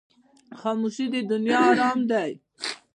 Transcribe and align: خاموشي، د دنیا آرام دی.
خاموشي، 0.59 1.05
د 1.13 1.15
دنیا 1.31 1.59
آرام 1.71 1.99
دی. 2.11 2.31